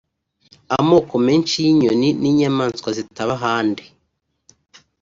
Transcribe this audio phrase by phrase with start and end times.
[0.77, 3.83] amoko menshi y’inyoni n’inyamaswa zitaba ahandi